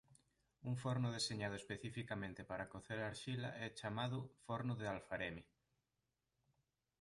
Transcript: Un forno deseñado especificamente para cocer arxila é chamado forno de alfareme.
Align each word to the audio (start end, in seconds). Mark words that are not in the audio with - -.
Un 0.63 0.77
forno 0.77 1.11
deseñado 1.17 1.53
especificamente 1.61 2.41
para 2.49 2.69
cocer 2.73 2.99
arxila 3.01 3.49
é 3.65 3.67
chamado 3.79 4.17
forno 4.45 4.73
de 4.77 4.85
alfareme. 4.93 5.43